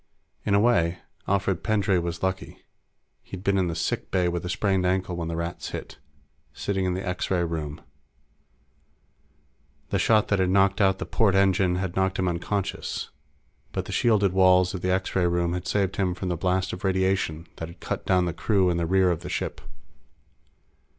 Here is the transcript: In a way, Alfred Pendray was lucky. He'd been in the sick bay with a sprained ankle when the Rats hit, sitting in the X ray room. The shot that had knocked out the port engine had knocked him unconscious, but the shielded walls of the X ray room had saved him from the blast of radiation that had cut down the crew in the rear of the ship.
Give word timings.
In 0.47 0.55
a 0.55 0.59
way, 0.59 0.97
Alfred 1.27 1.61
Pendray 1.63 1.99
was 1.99 2.23
lucky. 2.23 2.57
He'd 3.21 3.43
been 3.43 3.59
in 3.59 3.67
the 3.67 3.75
sick 3.75 4.09
bay 4.09 4.27
with 4.27 4.43
a 4.43 4.49
sprained 4.49 4.83
ankle 4.83 5.15
when 5.15 5.27
the 5.27 5.35
Rats 5.35 5.67
hit, 5.69 5.99
sitting 6.53 6.85
in 6.85 6.95
the 6.95 7.07
X 7.07 7.29
ray 7.29 7.43
room. 7.43 7.79
The 9.91 9.99
shot 9.99 10.29
that 10.29 10.39
had 10.39 10.49
knocked 10.49 10.81
out 10.81 10.97
the 10.97 11.05
port 11.05 11.35
engine 11.35 11.75
had 11.75 11.95
knocked 11.95 12.17
him 12.17 12.27
unconscious, 12.27 13.11
but 13.73 13.85
the 13.85 13.91
shielded 13.91 14.33
walls 14.33 14.73
of 14.73 14.81
the 14.81 14.89
X 14.89 15.15
ray 15.15 15.27
room 15.27 15.53
had 15.53 15.67
saved 15.67 15.97
him 15.97 16.15
from 16.15 16.29
the 16.29 16.35
blast 16.35 16.73
of 16.73 16.83
radiation 16.83 17.45
that 17.57 17.67
had 17.67 17.79
cut 17.79 18.03
down 18.03 18.25
the 18.25 18.33
crew 18.33 18.71
in 18.71 18.77
the 18.77 18.87
rear 18.87 19.11
of 19.11 19.19
the 19.19 19.29
ship. 19.29 19.61